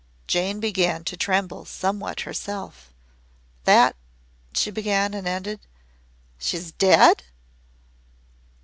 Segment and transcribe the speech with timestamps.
[0.25, 2.91] Jane began to tremble somewhat herself.
[3.65, 3.95] "That?"
[4.55, 5.59] she began and ended:
[6.39, 7.21] "She is DEAD?"